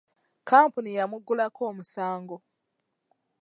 [0.49, 2.37] Kampuni yamuggulako omusango.